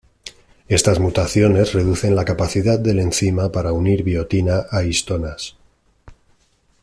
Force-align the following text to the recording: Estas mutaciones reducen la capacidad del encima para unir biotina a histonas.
Estas 0.67 0.99
mutaciones 0.99 1.73
reducen 1.73 2.15
la 2.15 2.25
capacidad 2.25 2.79
del 2.79 2.97
encima 2.97 3.51
para 3.51 3.71
unir 3.71 4.01
biotina 4.01 4.65
a 4.71 4.81
histonas. 4.81 5.57